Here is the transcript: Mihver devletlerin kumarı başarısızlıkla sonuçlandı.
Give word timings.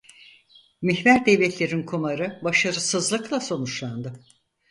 Mihver 0.81 1.25
devletlerin 1.25 1.83
kumarı 1.85 2.39
başarısızlıkla 2.43 3.39
sonuçlandı. 3.39 4.19